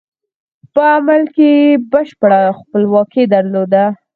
په 0.73 0.81
عمل 0.95 1.21
کې 1.35 1.49
یې 1.65 1.79
بشپړه 1.91 2.41
خپلواکي 2.59 3.23
درلوده. 3.33 3.85